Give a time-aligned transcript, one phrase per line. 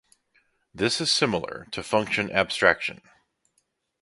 [0.73, 3.01] this is similar to function abstraction